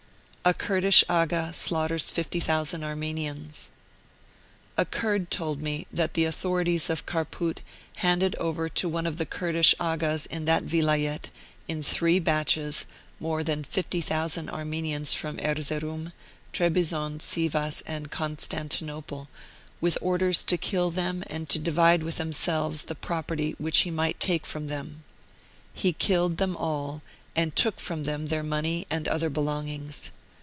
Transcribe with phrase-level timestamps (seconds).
[0.43, 3.69] A KURDISH AGHA SLAUGHTERS 50,000 AR MENIANS.
[4.75, 7.59] A Kurd told me that the authorities of Kharpout
[7.97, 11.29] handed over to one of the Kurdish Aghas in that Vilayet,
[11.67, 12.87] in three batches,
[13.19, 16.11] more than 50,000 Armenians from Erzeroum,
[16.53, 19.29] Trebizond, Sivas, and Constantinople,
[19.79, 23.53] with orders to kill them and to Martyred Armenia 37 divide with themselves the property
[23.59, 25.03] which he might take from them.
[25.71, 27.03] He killed them all
[27.35, 30.09] and took from them their money and other belongings.